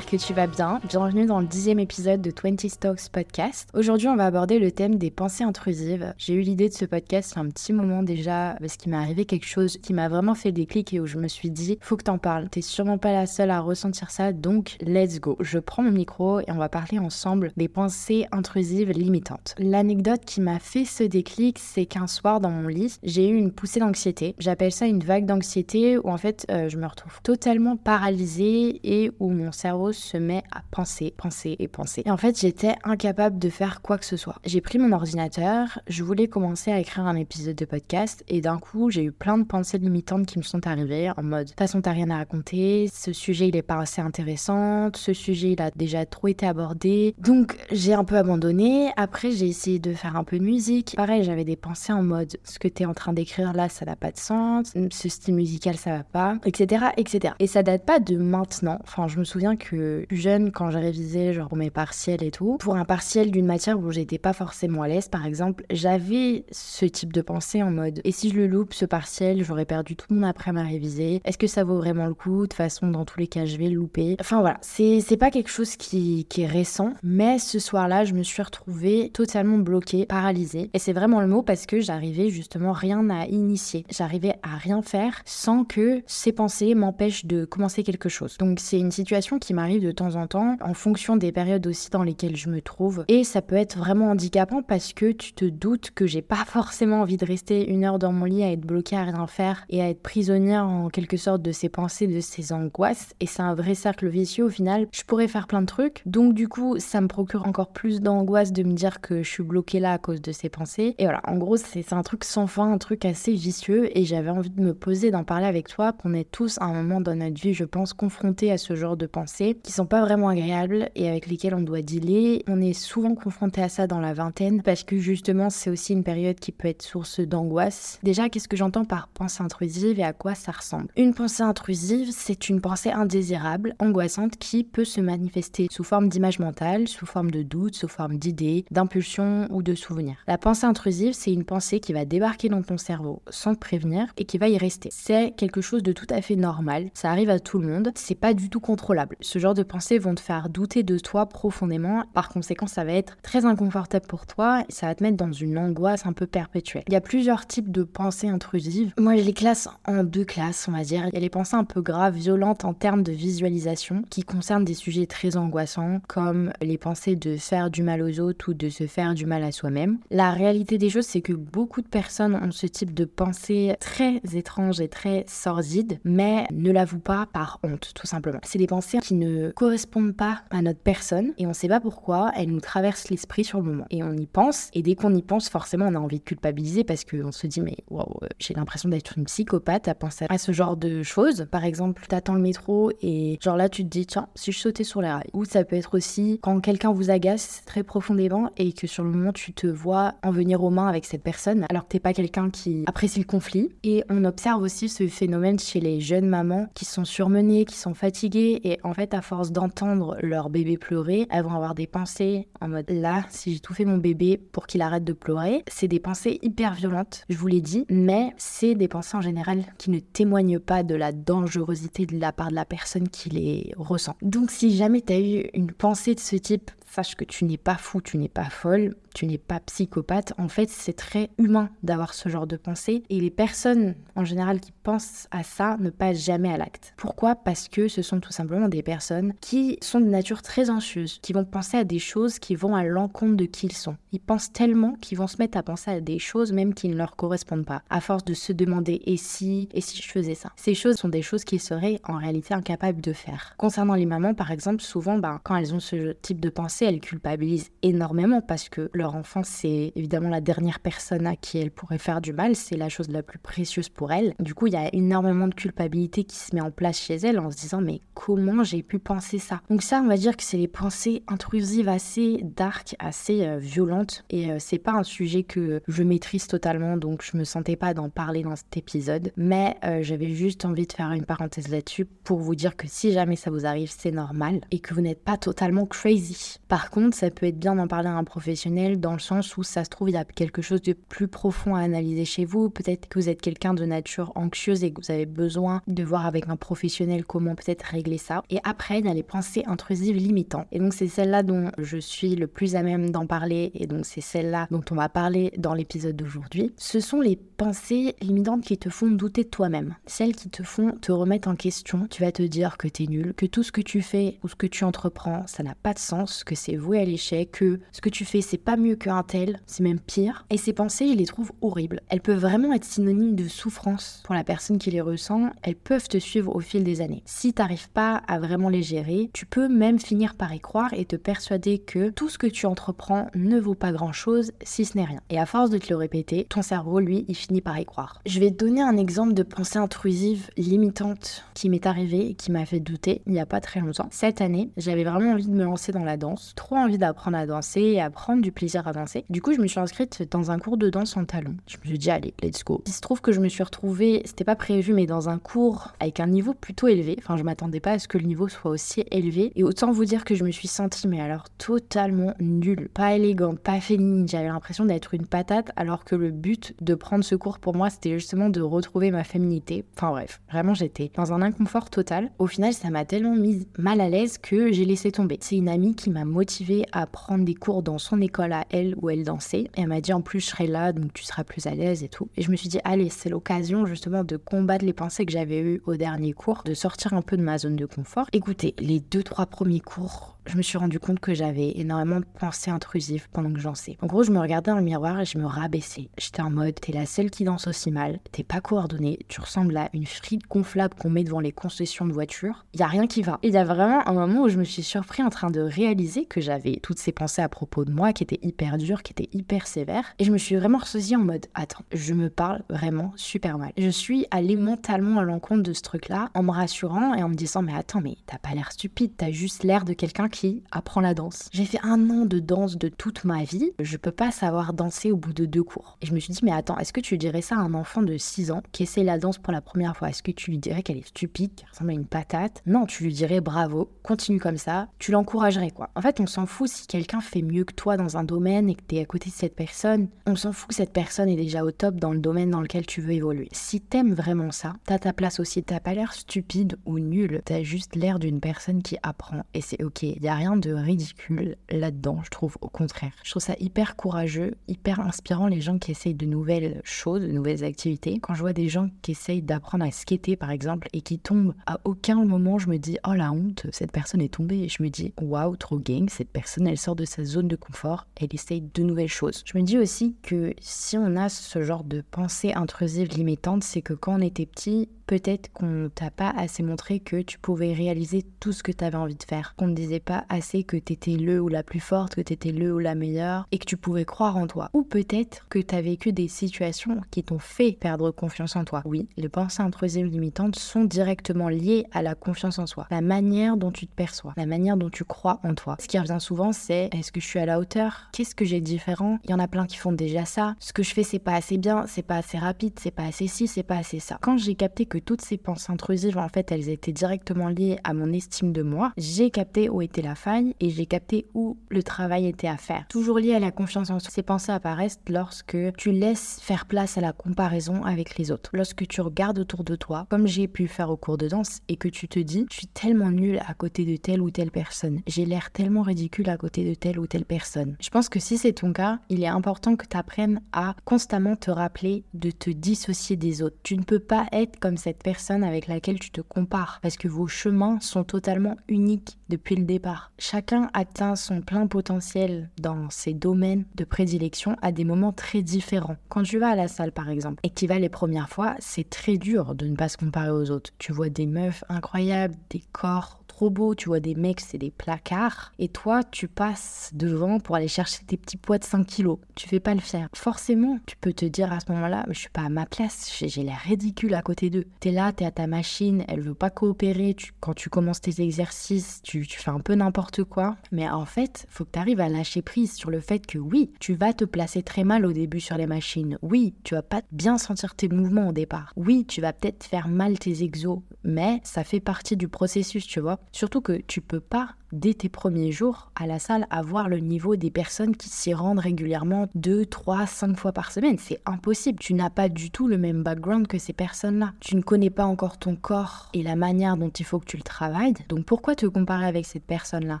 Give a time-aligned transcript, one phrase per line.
[0.00, 0.80] que tu vas bien.
[0.88, 3.68] Bienvenue dans le dixième épisode de 20 Stocks Podcast.
[3.74, 6.14] Aujourd'hui, on va aborder le thème des pensées intrusives.
[6.16, 8.90] J'ai eu l'idée de ce podcast il y a un petit moment déjà, parce qu'il
[8.90, 11.50] m'est arrivé quelque chose qui m'a vraiment fait des clics et où je me suis
[11.50, 12.48] dit, faut que t'en parles.
[12.48, 15.36] T'es sûrement pas la seule à ressentir ça, donc let's go.
[15.40, 19.54] Je prends mon micro et on va parler ensemble des pensées intrusives limitantes.
[19.58, 23.52] L'anecdote qui m'a fait ce déclic, c'est qu'un soir dans mon lit, j'ai eu une
[23.52, 24.36] poussée d'anxiété.
[24.38, 29.10] J'appelle ça une vague d'anxiété où en fait, euh, je me retrouve totalement paralysée et
[29.20, 32.02] où mon cerveau se met à penser, penser et penser.
[32.06, 34.36] Et en fait, j'étais incapable de faire quoi que ce soit.
[34.44, 38.58] J'ai pris mon ordinateur, je voulais commencer à écrire un épisode de podcast et d'un
[38.58, 41.58] coup, j'ai eu plein de pensées limitantes qui me sont arrivées en mode de toute
[41.58, 45.62] façon, t'as rien à raconter, ce sujet il est pas assez intéressant, ce sujet il
[45.62, 47.14] a déjà trop été abordé.
[47.18, 48.92] Donc, j'ai un peu abandonné.
[48.96, 50.94] Après, j'ai essayé de faire un peu de musique.
[50.96, 53.96] Pareil, j'avais des pensées en mode ce que t'es en train d'écrire là, ça n'a
[53.96, 57.34] pas de sens, ce style musical ça va pas, etc., etc.
[57.38, 58.78] Et ça date pas de maintenant.
[58.82, 62.30] Enfin, je me souviens que plus jeune, quand j'ai révisé genre pour mes partiels et
[62.30, 66.44] tout, pour un partiel d'une matière où j'étais pas forcément à l'aise, par exemple, j'avais
[66.50, 69.96] ce type de pensée en mode et si je le loupe ce partiel, j'aurais perdu
[69.96, 71.22] tout mon après ma réviser.
[71.24, 72.42] Est-ce que ça vaut vraiment le coup?
[72.42, 74.16] De toute façon, dans tous les cas, je vais le louper.
[74.20, 78.22] Enfin voilà, c'est pas quelque chose qui, qui est récent, mais ce soir-là, je me
[78.22, 80.70] suis retrouvée totalement bloquée, paralysée.
[80.74, 83.86] Et c'est vraiment le mot parce que j'arrivais justement rien à initier.
[83.90, 88.36] J'arrivais à rien faire sans que ces pensées m'empêchent de commencer quelque chose.
[88.38, 92.02] Donc c'est une situation qui de temps en temps en fonction des périodes aussi dans
[92.02, 93.04] lesquelles je me trouve.
[93.08, 97.00] Et ça peut être vraiment handicapant parce que tu te doutes que j'ai pas forcément
[97.00, 99.80] envie de rester une heure dans mon lit à être bloquée à rien faire et
[99.80, 103.14] à être prisonnière en quelque sorte de ces pensées, de ces angoisses.
[103.20, 104.88] Et c'est un vrai cercle vicieux au final.
[104.92, 106.02] Je pourrais faire plein de trucs.
[106.06, 109.42] Donc du coup, ça me procure encore plus d'angoisse de me dire que je suis
[109.42, 110.94] bloquée là à cause de ces pensées.
[110.98, 113.96] Et voilà, en gros, c'est un truc sans fin, un truc assez vicieux.
[113.96, 116.74] Et j'avais envie de me poser, d'en parler avec toi, qu'on est tous à un
[116.74, 119.06] moment dans notre vie, je pense, confrontés à ce genre de
[119.52, 122.42] pensées qui sont pas vraiment agréables et avec lesquelles on doit dealer.
[122.48, 126.04] On est souvent confronté à ça dans la vingtaine parce que justement, c'est aussi une
[126.04, 127.98] période qui peut être source d'angoisse.
[128.02, 130.88] Déjà, qu'est-ce que j'entends par pensée intrusive et à quoi ça ressemble?
[130.96, 136.38] Une pensée intrusive, c'est une pensée indésirable, angoissante qui peut se manifester sous forme d'image
[136.38, 140.16] mentale, sous forme de doute, sous forme d'idées, d'impulsions ou de souvenirs.
[140.26, 144.06] La pensée intrusive, c'est une pensée qui va débarquer dans ton cerveau sans te prévenir
[144.16, 144.88] et qui va y rester.
[144.92, 148.14] C'est quelque chose de tout à fait normal, ça arrive à tout le monde, c'est
[148.14, 149.16] pas du tout contrôlable.
[149.42, 153.16] Genre de pensées vont te faire douter de toi profondément, par conséquent ça va être
[153.22, 156.84] très inconfortable pour toi et ça va te mettre dans une angoisse un peu perpétuelle.
[156.86, 158.94] Il y a plusieurs types de pensées intrusives.
[158.98, 161.06] Moi je les classe en deux classes, on va dire.
[161.08, 164.64] Il y a les pensées un peu graves, violentes en termes de visualisation, qui concernent
[164.64, 168.68] des sujets très angoissants, comme les pensées de faire du mal aux autres ou de
[168.68, 169.98] se faire du mal à soi-même.
[170.10, 174.20] La réalité des choses, c'est que beaucoup de personnes ont ce type de pensée très
[174.34, 178.38] étrange et très sordide, mais ne l'avouent pas par honte, tout simplement.
[178.44, 182.32] C'est des pensées qui ne correspondent pas à notre personne et on sait pas pourquoi
[182.36, 183.86] elles nous traversent l'esprit sur le moment.
[183.90, 186.84] Et on y pense, et dès qu'on y pense, forcément, on a envie de culpabiliser
[186.84, 190.52] parce qu'on se dit, mais waouh, j'ai l'impression d'être une psychopathe à penser à ce
[190.52, 191.46] genre de choses.
[191.50, 194.84] Par exemple, t'attends le métro et genre là, tu te dis, tiens, si je sautais
[194.84, 195.30] sur les rails.
[195.32, 199.10] Ou ça peut être aussi quand quelqu'un vous agace très profondément et que sur le
[199.10, 202.12] moment, tu te vois en venir aux mains avec cette personne alors que t'es pas
[202.12, 203.70] quelqu'un qui apprécie le conflit.
[203.82, 207.94] Et on observe aussi ce phénomène chez les jeunes mamans qui sont surmenées, qui sont
[207.94, 212.48] fatiguées et en fait, à force d'entendre leur bébé pleurer, elles vont avoir des pensées
[212.60, 215.88] en mode là, si j'ai tout fait mon bébé pour qu'il arrête de pleurer, c'est
[215.88, 219.90] des pensées hyper violentes, je vous l'ai dit, mais c'est des pensées en général qui
[219.90, 224.16] ne témoignent pas de la dangerosité de la part de la personne qui les ressent.
[224.22, 227.56] Donc si jamais tu as eu une pensée de ce type, sache que tu n'es
[227.56, 230.32] pas fou, tu n'es pas folle, tu n'es pas psychopathe.
[230.38, 233.02] En fait, c'est très humain d'avoir ce genre de pensée.
[233.10, 236.94] Et les personnes, en général, qui pensent à ça ne passent jamais à l'acte.
[236.96, 237.34] Pourquoi?
[237.34, 241.32] Parce que ce sont tout simplement des personnes qui sont de nature très anxieuse, qui
[241.32, 243.96] vont penser à des choses qui vont à l'encontre de qui ils sont.
[244.12, 246.96] Ils pensent tellement qu'ils vont se mettre à penser à des choses même qui ne
[246.96, 250.50] leur correspondent pas, à force de se demander et si, et si je faisais ça?
[250.56, 253.54] Ces choses sont des choses qu'ils seraient en réalité incapables de faire.
[253.56, 257.00] Concernant les mamans, par exemple, souvent, ben, quand elles ont ce type de pensée, elles
[257.00, 261.98] culpabilisent énormément parce que leur enfant, c'est évidemment la dernière personne à qui elles pourraient
[261.98, 264.34] faire du mal, c'est la chose la plus précieuse pour elles.
[264.40, 267.38] Du coup, il y a énormément de culpabilité qui se met en place chez elles
[267.38, 269.60] en se disant mais comment j'ai pu penser ça?
[269.70, 274.24] Donc ça, on va dire que c'est les pensées intrusives assez dark, assez euh, violentes.
[274.30, 277.94] Et euh, c'est pas un sujet que je maîtrise totalement donc je me sentais pas
[277.94, 282.04] d'en parler dans cet épisode, mais euh, j'avais juste envie de faire une parenthèse là-dessus
[282.04, 285.22] pour vous dire que si jamais ça vous arrive, c'est normal et que vous n'êtes
[285.22, 289.12] pas totalement crazy Par contre, ça peut être bien d'en parler à un professionnel dans
[289.12, 291.80] le sens où ça se trouve, il y a quelque chose de plus profond à
[291.80, 292.70] analyser chez vous.
[292.70, 296.24] Peut-être que vous êtes quelqu'un de nature anxieuse et que vous avez besoin de voir
[296.24, 298.42] avec un professionnel comment peut-être régler ça.
[298.48, 300.66] Et après, il y a les pensées intrusives limitantes.
[300.72, 303.70] Et donc, c'est celle-là dont je suis le plus à même d'en parler.
[303.74, 306.72] Et donc, c'est celle-là dont on va parler dans l'épisode d'aujourd'hui.
[306.78, 309.94] Ce sont les pensées limitantes qui te font douter de toi-même.
[310.06, 312.06] Celles qui te font te remettre en question.
[312.08, 314.48] Tu vas te dire que tu es nul, que tout ce que tu fais ou
[314.48, 317.80] ce que tu entreprends, ça n'a pas de sens, que c'est voué à l'échec, que
[317.90, 320.46] ce que tu fais, c'est pas mieux qu'un tel, c'est même pire.
[320.50, 322.00] Et ces pensées, je les trouve horribles.
[322.08, 325.50] Elles peuvent vraiment être synonymes de souffrance pour la personne qui les ressent.
[325.62, 327.22] Elles peuvent te suivre au fil des années.
[327.26, 331.04] Si t'arrives pas à vraiment les gérer, tu peux même finir par y croire et
[331.04, 334.96] te persuader que tout ce que tu entreprends ne vaut pas grand chose si ce
[334.96, 335.20] n'est rien.
[335.30, 338.20] Et à force de te le répéter, ton cerveau, lui, il finit par y croire.
[338.24, 342.52] Je vais te donner un exemple de pensée intrusive limitante qui m'est arrivée et qui
[342.52, 344.08] m'a fait douter il n'y a pas très longtemps.
[344.10, 347.46] Cette année, j'avais vraiment envie de me lancer dans la danse, trop envie d'apprendre à
[347.46, 349.24] danser et à prendre du plaisir à danser.
[349.30, 351.56] Du coup, je me suis inscrite dans un cours de danse en talons.
[351.66, 352.82] Je me suis dit, allez, let's go.
[352.86, 355.92] Il se trouve que je me suis retrouvée, c'était pas prévu, mais dans un cours
[356.00, 357.16] avec un niveau plutôt élevé.
[357.18, 359.52] Enfin, je m'attendais pas à ce que le niveau soit aussi élevé.
[359.56, 362.88] Et autant vous dire que je me suis sentie, mais alors totalement nulle.
[362.94, 364.28] Pas élégante, pas féminine.
[364.28, 367.90] J'avais l'impression d'être une patate, alors que le but de prendre ce cours pour moi,
[367.90, 369.84] c'était justement de retrouver ma féminité.
[369.96, 372.30] Enfin bref, vraiment, j'étais dans un inconfort total.
[372.38, 375.38] Au final, ça m'a tellement mise mal à l'aise que j'ai laissé tomber.
[375.40, 378.94] C'est une amie qui m'a motivée à prendre des cours dans son école à elle
[379.00, 379.70] où elle dansait.
[379.76, 382.02] Et elle m'a dit en plus, je serai là, donc tu seras plus à l'aise
[382.02, 382.28] et tout.
[382.36, 385.60] Et je me suis dit, allez, c'est l'occasion justement de combattre les pensées que j'avais
[385.60, 388.26] eues au dernier cours, de sortir un peu de ma zone de confort.
[388.32, 392.26] Écoutez, les deux, trois premiers cours, je me suis rendu compte que j'avais énormément de
[392.38, 393.96] pensées intrusives pendant que j'en sais.
[394.02, 396.08] En gros, je me regardais dans le miroir et je me rabaissais.
[396.18, 399.76] J'étais en mode, t'es la seule qui danse aussi mal, t'es pas coordonnée, tu ressembles
[399.76, 402.66] à une frite gonflable qu'on met devant les concessions de voitures.
[402.74, 403.38] Y a rien qui va.
[403.42, 406.26] Il y a vraiment un moment où je me suis surpris en train de réaliser
[406.26, 409.30] que j'avais toutes ces pensées à propos de moi qui étaient hyper dures, qui étaient
[409.32, 410.14] hyper sévères.
[410.18, 413.72] Et je me suis vraiment ressaisie en mode, attends, je me parle vraiment super mal.
[413.76, 417.34] Je suis allée mentalement à l'encontre de ce truc-là en me rassurant et en me
[417.34, 421.00] disant, mais attends, mais t'as pas l'air stupide, t'as juste l'air de quelqu'un qui apprend
[421.00, 421.48] la danse.
[421.52, 423.70] J'ai fait un an de danse de toute ma vie.
[423.78, 425.98] Je peux pas savoir danser au bout de deux cours.
[426.02, 428.02] Et je me suis dit, mais attends, est-ce que tu dirais ça à un enfant
[428.02, 430.08] de 6 ans qui essaie la danse pour la première fois?
[430.08, 432.62] Est-ce que tu lui dirais qu'elle est stupide, qu'elle ressemble à une patate?
[432.66, 435.90] Non, tu lui dirais bravo, continue comme ça, tu l'encouragerais quoi.
[435.94, 438.74] En fait, on s'en fout si quelqu'un fait mieux que toi dans un domaine et
[438.74, 440.08] que tu es à côté de cette personne.
[440.26, 442.86] On s'en fout que cette personne est déjà au top dans le domaine dans lequel
[442.86, 443.48] tu veux évoluer.
[443.52, 445.62] Si t'aimes vraiment ça, t'as ta place aussi.
[445.62, 449.82] T'as pas l'air stupide ou nul, t'as juste l'air d'une personne qui apprend et c'est
[449.82, 450.04] ok.
[450.22, 453.10] Y a rien de ridicule là-dedans, je trouve, au contraire.
[453.24, 457.32] Je trouve ça hyper courageux, hyper inspirant les gens qui essayent de nouvelles choses, de
[457.32, 458.20] nouvelles activités.
[458.20, 461.54] Quand je vois des gens qui essayent d'apprendre à skater, par exemple, et qui tombent,
[461.66, 464.60] à aucun moment je me dis, oh la honte, cette personne est tombée.
[464.60, 467.56] Et je me dis, waouh, trop gang, cette personne, elle sort de sa zone de
[467.56, 469.42] confort, elle essaye de nouvelles choses.
[469.44, 473.82] Je me dis aussi que si on a ce genre de pensée intrusive limitante, c'est
[473.82, 478.24] que quand on était petit, peut-être qu'on t'a pas assez montré que tu pouvais réaliser
[478.40, 479.54] tout ce que tu avais envie de faire.
[479.56, 482.32] Qu'on ne disait pas assez que tu étais le ou la plus forte, que tu
[482.32, 484.70] étais le ou la meilleure et que tu pouvais croire en toi.
[484.72, 488.82] Ou peut-être que tu as vécu des situations qui t'ont fait perdre confiance en toi.
[488.84, 492.86] Oui, les pensées intrusives limitantes sont directement liées à la confiance en soi.
[492.90, 495.76] La manière dont tu te perçois, la manière dont tu crois en toi.
[495.80, 498.08] Ce qui revient souvent, c'est est-ce que je suis à la hauteur?
[498.12, 499.18] Qu'est-ce que j'ai de différent?
[499.24, 500.54] Il y en a plein qui font déjà ça.
[500.58, 503.26] Ce que je fais, c'est pas assez bien, c'est pas assez rapide, c'est pas assez
[503.26, 504.18] ci, c'est pas assez ça.
[504.20, 507.94] Quand j'ai capté que toutes ces pensées intrusives, en fait, elles étaient directement liées à
[507.94, 511.82] mon estime de moi, j'ai capté où était la faille et j'ai capté où le
[511.82, 512.86] travail était à faire.
[512.88, 514.10] Toujours lié à la confiance en soi.
[514.10, 518.50] Ces pensées apparaissent lorsque tu laisses faire place à la comparaison avec les autres.
[518.52, 521.76] Lorsque tu regardes autour de toi, comme j'ai pu faire au cours de danse, et
[521.76, 525.00] que tu te dis, je suis tellement nulle à côté de telle ou telle personne.
[525.06, 527.76] J'ai l'air tellement ridicule à côté de telle ou telle personne.
[527.80, 531.36] Je pense que si c'est ton cas, il est important que tu apprennes à constamment
[531.36, 533.56] te rappeler de te dissocier des autres.
[533.62, 537.06] Tu ne peux pas être comme cette personne avec laquelle tu te compares parce que
[537.06, 540.10] vos chemins sont totalement uniques depuis le départ.
[540.18, 545.96] Chacun atteint son plein potentiel dans ses domaines de prédilection à des moments très différents.
[546.08, 548.56] Quand tu vas à la salle par exemple et que tu vas les premières fois,
[548.58, 550.72] c'est très dur de ne pas se comparer aux autres.
[550.78, 555.52] Tu vois des meufs incroyables, des corps beaux, tu vois des mecs, c'est des placards,
[555.58, 559.18] et toi, tu passes devant pour aller chercher tes petits poids de 5 kilos.
[559.34, 560.08] Tu fais pas le faire.
[560.14, 563.42] Forcément, tu peux te dire à ce moment-là, je suis pas à ma place, j'ai
[563.42, 564.66] l'air ridicule à côté d'eux.
[564.80, 568.22] T'es là, t'es à ta machine, elle veut pas coopérer, tu, quand tu commences tes
[568.22, 570.56] exercices, tu, tu fais un peu n'importe quoi.
[570.70, 573.72] Mais en fait, faut que tu arrives à lâcher prise sur le fait que oui,
[573.80, 576.18] tu vas te placer très mal au début sur les machines.
[576.22, 578.72] Oui, tu vas pas bien sentir tes mouvements au départ.
[578.76, 583.00] Oui, tu vas peut-être faire mal tes exos, mais ça fait partie du processus, tu
[583.00, 583.18] vois.
[583.32, 586.98] Surtout que tu peux pas dès tes premiers jours à la salle à voir le
[586.98, 590.96] niveau des personnes qui s'y rendent régulièrement 2, 3, 5 fois par semaine.
[590.98, 591.78] C'est impossible.
[591.78, 594.32] Tu n'as pas du tout le même background que ces personnes-là.
[594.40, 597.36] Tu ne connais pas encore ton corps et la manière dont il faut que tu
[597.36, 597.94] le travailles.
[598.08, 600.00] Donc pourquoi te comparer avec cette personne-là?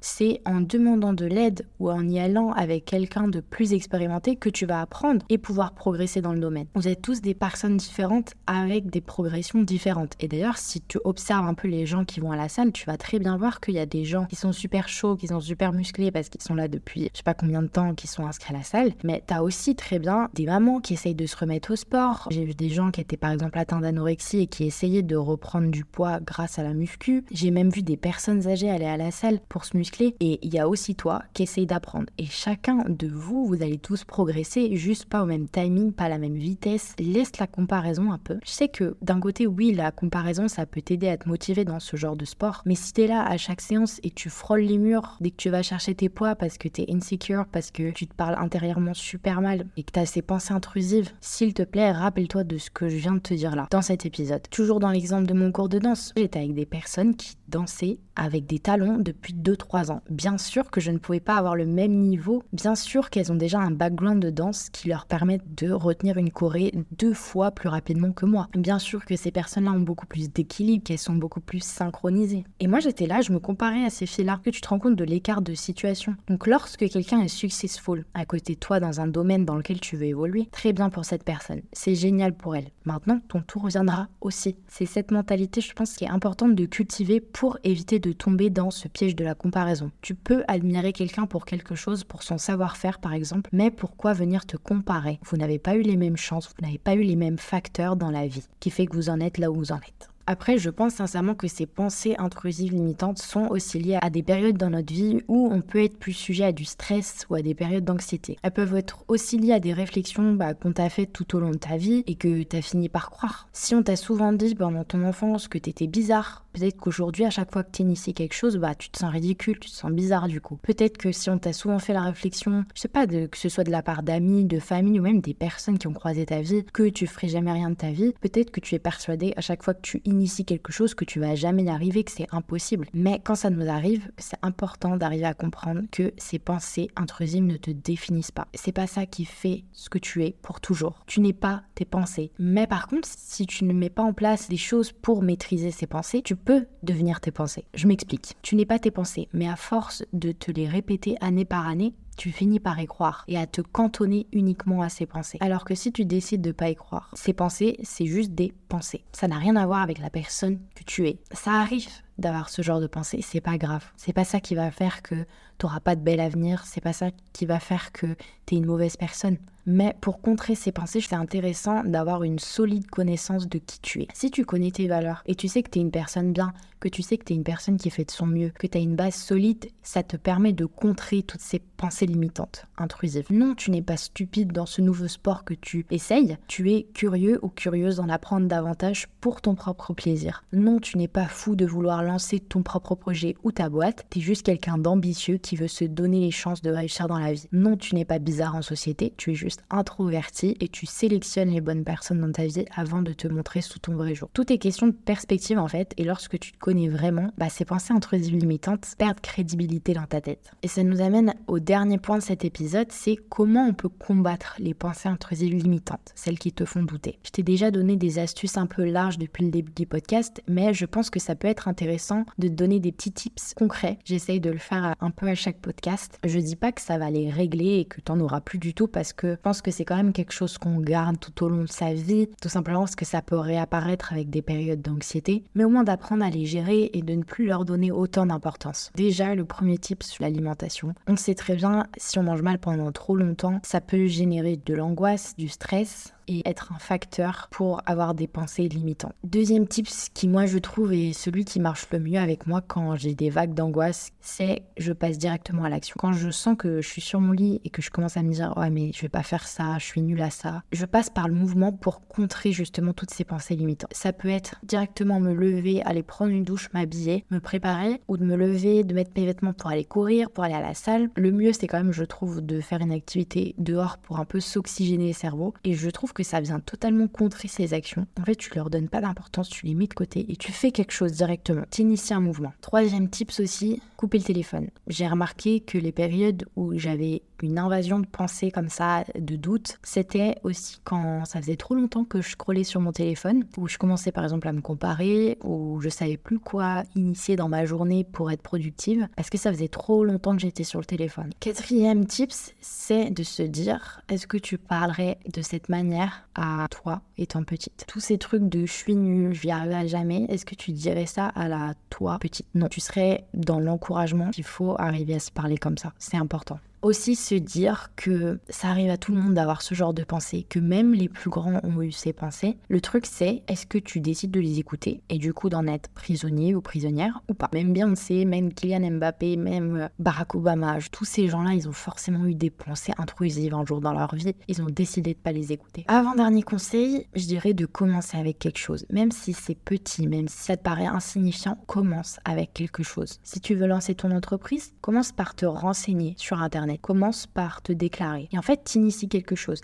[0.00, 4.48] C'est en demandant de l'aide ou en y allant avec quelqu'un de plus expérimenté que
[4.48, 6.66] tu vas apprendre et pouvoir progresser dans le domaine.
[6.74, 10.14] Vous êtes tous des personnes différentes avec des progressions différentes.
[10.20, 12.86] Et d'ailleurs, si tu observes un peu les gens qui vont à la salle, tu
[12.86, 15.40] vas très bien voir qu'il y a des gens qui sont super chauds, qui sont
[15.40, 18.26] super musclés parce qu'ils sont là depuis je sais pas combien de temps, qui sont
[18.26, 18.92] inscrits à la salle.
[19.04, 22.28] Mais tu as aussi très bien des mamans qui essayent de se remettre au sport.
[22.30, 25.70] J'ai vu des gens qui étaient par exemple atteints d'anorexie et qui essayaient de reprendre
[25.70, 27.24] du poids grâce à la muscu.
[27.30, 30.14] J'ai même vu des personnes âgées aller à la salle pour se muscler.
[30.20, 32.06] Et il y a aussi toi qui essaye d'apprendre.
[32.18, 36.08] Et chacun de vous, vous allez tous progresser, juste pas au même timing, pas à
[36.08, 36.94] la même vitesse.
[36.98, 38.38] Laisse la comparaison un peu.
[38.44, 41.80] Je sais que d'un côté, oui, la comparaison, ça peut t'aider à te motiver dans
[41.80, 42.62] ce genre de sport.
[42.66, 45.62] Mais si t'es là à chaque séance et tu les murs dès que tu vas
[45.62, 49.66] chercher tes poids parce que t'es insecure, parce que tu te parles intérieurement super mal
[49.76, 53.14] et que t'as ces pensées intrusives, s'il te plaît, rappelle-toi de ce que je viens
[53.14, 54.48] de te dire là, dans cet épisode.
[54.50, 58.46] Toujours dans l'exemple de mon cours de danse, j'étais avec des personnes qui dansaient avec
[58.46, 60.02] des talons depuis 2-3 ans.
[60.10, 63.36] Bien sûr que je ne pouvais pas avoir le même niveau, bien sûr qu'elles ont
[63.36, 67.68] déjà un background de danse qui leur permet de retenir une choré deux fois plus
[67.68, 68.48] rapidement que moi.
[68.54, 72.44] Bien sûr que ces personnes-là ont beaucoup plus d'équilibre, qu'elles sont beaucoup plus synchronisées.
[72.60, 74.96] Et moi j'étais là, je me comparais à ces filles-là, que tu te rends compte
[74.96, 76.16] de l'écart de situation.
[76.28, 79.96] Donc lorsque quelqu'un est successful à côté de toi dans un domaine dans lequel tu
[79.96, 82.70] veux évoluer, très bien pour cette personne, c'est génial pour elle.
[82.84, 84.56] Maintenant, ton tour reviendra aussi.
[84.68, 88.70] C'est cette mentalité, je pense, qui est importante de cultiver pour éviter de tomber dans
[88.70, 89.90] ce piège de la comparaison.
[90.02, 94.46] Tu peux admirer quelqu'un pour quelque chose, pour son savoir-faire par exemple, mais pourquoi venir
[94.46, 95.20] te comparer?
[95.24, 98.10] Vous n'avez pas eu les mêmes chances, vous n'avez pas eu les mêmes facteurs dans
[98.10, 100.09] la vie qui fait que vous en êtes là où vous en êtes.
[100.32, 104.56] Après, je pense sincèrement que ces pensées intrusives limitantes sont aussi liées à des périodes
[104.56, 107.52] dans notre vie où on peut être plus sujet à du stress ou à des
[107.52, 108.38] périodes d'anxiété.
[108.44, 111.50] Elles peuvent être aussi liées à des réflexions bah, qu'on t'a faites tout au long
[111.50, 113.48] de ta vie et que t'as fini par croire.
[113.52, 117.52] Si on t'a souvent dit pendant ton enfance que t'étais bizarre, peut-être qu'aujourd'hui, à chaque
[117.52, 120.40] fois que t'inities quelque chose, bah, tu te sens ridicule, tu te sens bizarre du
[120.40, 120.60] coup.
[120.62, 123.64] Peut-être que si on t'a souvent fait la réflexion, je sais pas, que ce soit
[123.64, 126.64] de la part d'amis, de famille ou même des personnes qui ont croisé ta vie,
[126.72, 129.64] que tu ferais jamais rien de ta vie, peut-être que tu es persuadé à chaque
[129.64, 132.88] fois que tu ici quelque chose que tu vas jamais y arriver, que c'est impossible.
[132.94, 137.56] Mais quand ça nous arrive, c'est important d'arriver à comprendre que ces pensées intrusives ne
[137.56, 138.48] te définissent pas.
[138.54, 141.02] C'est pas ça qui fait ce que tu es pour toujours.
[141.06, 142.32] Tu n'es pas tes pensées.
[142.38, 145.86] Mais par contre, si tu ne mets pas en place des choses pour maîtriser ces
[145.86, 147.64] pensées, tu peux devenir tes pensées.
[147.74, 148.36] Je m'explique.
[148.42, 151.94] Tu n'es pas tes pensées, mais à force de te les répéter année par année,
[152.16, 155.38] tu finis par y croire et à te cantonner uniquement à ces pensées.
[155.40, 159.04] Alors que si tu décides de pas y croire, ces pensées, c'est juste des pensées.
[159.12, 161.18] Ça n'a rien à voir avec la personne que tu es.
[161.32, 161.88] Ça arrive
[162.20, 163.84] d'avoir ce genre de pensée, c'est pas grave.
[163.96, 166.92] C'est pas ça qui va faire que tu n'auras pas de bel avenir, c'est pas
[166.92, 168.06] ça qui va faire que
[168.46, 169.36] tu es une mauvaise personne.
[169.66, 174.08] Mais pour contrer ces pensées, c'est intéressant d'avoir une solide connaissance de qui tu es.
[174.14, 176.88] Si tu connais tes valeurs et tu sais que tu es une personne bien, que
[176.88, 178.80] tu sais que tu es une personne qui fait de son mieux, que tu as
[178.80, 183.26] une base solide, ça te permet de contrer toutes ces pensées limitantes, intrusives.
[183.30, 187.38] Non, tu n'es pas stupide dans ce nouveau sport que tu essayes, tu es curieux
[187.42, 190.42] ou curieuse d'en apprendre davantage pour ton propre plaisir.
[190.52, 194.18] Non, tu n'es pas fou de vouloir lancer ton propre projet ou ta boîte, tu
[194.18, 197.46] es juste quelqu'un d'ambitieux qui veut se donner les chances de réussir dans la vie.
[197.52, 201.60] Non, tu n'es pas bizarre en société, tu es juste introverti et tu sélectionnes les
[201.60, 204.28] bonnes personnes dans ta vie avant de te montrer sous ton vrai jour.
[204.32, 207.64] Tout est question de perspective en fait, et lorsque tu te connais vraiment, bah, ces
[207.64, 210.50] pensées intrusives limitantes perdent crédibilité dans ta tête.
[210.62, 214.56] Et ça nous amène au dernier point de cet épisode, c'est comment on peut combattre
[214.58, 217.18] les pensées intrusives limitantes, celles qui te font douter.
[217.24, 220.74] Je t'ai déjà donné des astuces un peu larges depuis le début du podcast, mais
[220.74, 221.89] je pense que ça peut être intéressant
[222.38, 223.98] de donner des petits tips concrets.
[224.04, 226.18] J'essaye de le faire un peu à chaque podcast.
[226.24, 228.88] Je dis pas que ça va les régler et que t'en auras plus du tout
[228.88, 231.62] parce que je pense que c'est quand même quelque chose qu'on garde tout au long
[231.62, 235.64] de sa vie, tout simplement parce que ça peut réapparaître avec des périodes d'anxiété, mais
[235.64, 238.90] au moins d'apprendre à les gérer et de ne plus leur donner autant d'importance.
[238.94, 240.94] Déjà, le premier tip sur l'alimentation.
[241.06, 244.74] On sait très bien, si on mange mal pendant trop longtemps, ça peut générer de
[244.74, 249.14] l'angoisse, du stress, être un facteur pour avoir des pensées limitantes.
[249.24, 252.96] Deuxième tip qui moi je trouve est celui qui marche le mieux avec moi quand
[252.96, 255.94] j'ai des vagues d'angoisse, c'est je passe directement à l'action.
[255.98, 258.32] Quand je sens que je suis sur mon lit et que je commence à me
[258.32, 261.10] dire ouais mais je vais pas faire ça, je suis nulle à ça, je passe
[261.10, 263.90] par le mouvement pour contrer justement toutes ces pensées limitantes.
[263.92, 268.24] Ça peut être directement me lever, aller prendre une douche, m'habiller, me préparer ou de
[268.24, 271.10] me lever, de mettre mes vêtements pour aller courir, pour aller à la salle.
[271.16, 274.40] Le mieux c'est quand même je trouve de faire une activité dehors pour un peu
[274.40, 278.36] s'oxygéner le cerveau et je trouve que ça vient totalement contrer ces actions, en fait,
[278.36, 281.12] tu leur donnes pas d'importance, tu les mets de côté et tu fais quelque chose
[281.12, 281.64] directement.
[281.70, 282.52] Tu inities un mouvement.
[282.60, 284.68] Troisième tips aussi, couper le téléphone.
[284.86, 289.78] J'ai remarqué que les périodes où j'avais une invasion de pensées comme ça, de doutes,
[289.82, 293.78] c'était aussi quand ça faisait trop longtemps que je scrollais sur mon téléphone, où je
[293.78, 298.04] commençais par exemple à me comparer, où je savais plus quoi initier dans ma journée
[298.04, 301.30] pour être productive, parce que ça faisait trop longtemps que j'étais sur le téléphone.
[301.40, 307.02] Quatrième tips, c'est de se dire, est-ce que tu parlerais de cette manière à toi
[307.18, 307.84] étant petite?
[307.86, 311.06] Tous ces trucs de je suis nulle, je n'y arriverai jamais, est-ce que tu dirais
[311.06, 312.46] ça à la toi petite?
[312.54, 315.92] Non, tu serais dans l'encouragement qu'il faut arriver à se parler comme ça.
[315.98, 319.94] C'est important aussi se dire que ça arrive à tout le monde d'avoir ce genre
[319.94, 322.56] de pensée, que même les plus grands ont eu ces pensées.
[322.68, 325.88] Le truc c'est, est-ce que tu décides de les écouter et du coup d'en être
[325.90, 327.50] prisonnier ou prisonnière ou pas?
[327.52, 332.26] Même Beyoncé, même Kylian Mbappé, même euh, Barack Obama, tous ces gens-là, ils ont forcément
[332.26, 334.34] eu des pensées intrusives un jour dans leur vie.
[334.48, 335.84] Ils ont décidé de pas les écouter.
[335.88, 338.86] Avant-dernier conseil, je dirais de commencer avec quelque chose.
[338.90, 343.18] Même si c'est petit, même si ça te paraît insignifiant, commence avec quelque chose.
[343.22, 346.40] Si tu veux lancer ton entreprise, commence par te renseigner sur
[346.78, 348.28] Commence par te déclarer.
[348.32, 349.60] Et en fait, t'inities quelque chose.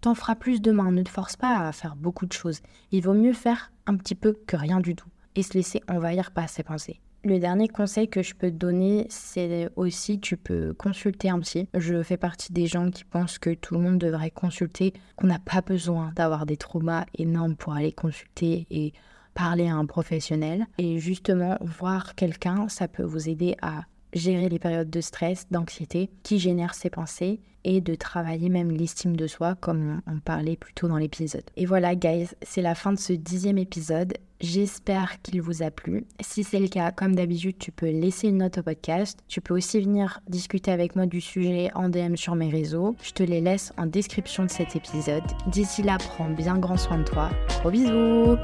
[0.00, 0.90] T'en feras plus demain.
[0.92, 2.60] Ne te force pas à faire beaucoup de choses.
[2.90, 5.08] Il vaut mieux faire un petit peu que rien du tout.
[5.36, 7.00] Et se laisser envahir par ses pensées.
[7.22, 11.68] Le dernier conseil que je peux te donner, c'est aussi tu peux consulter un psy.
[11.74, 15.38] Je fais partie des gens qui pensent que tout le monde devrait consulter, qu'on n'a
[15.38, 18.94] pas besoin d'avoir des traumas énormes pour aller consulter et
[19.34, 20.66] parler à un professionnel.
[20.78, 26.10] Et justement, voir quelqu'un, ça peut vous aider à gérer les périodes de stress, d'anxiété
[26.22, 30.74] qui génèrent ces pensées et de travailler même l'estime de soi comme on, parlait plus
[30.74, 31.44] tôt dans l'épisode.
[31.56, 34.14] Et voilà guys, c'est la fin de ce dixième épisode.
[34.40, 36.06] J'espère qu'il vous a plu.
[36.20, 39.18] Si c'est le cas, comme d'habitude, tu peux laisser une note au podcast.
[39.28, 42.96] Tu peux aussi venir discuter avec moi du sujet en DM sur mes réseaux.
[43.02, 45.24] Je te les laisse en description de cet épisode.
[45.48, 47.30] D'ici là, prends bien grand soin de toi.
[47.60, 48.36] Gros bisous